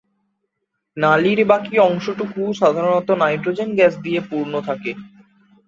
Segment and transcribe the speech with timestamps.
[0.97, 4.91] নালীর বাকী অংশটুকু সাধারণত নাইট্রোজেন গ্যাস দিয়ে পূর্ণ থাকে।